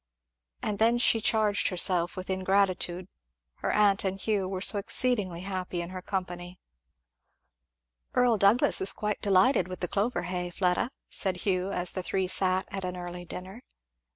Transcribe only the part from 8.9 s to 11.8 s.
quite delighted with the clover hay, Fleda," said Hugh,